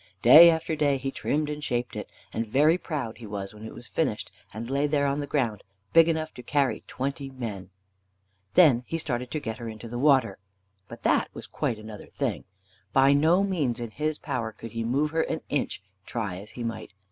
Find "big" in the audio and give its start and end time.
5.93-6.09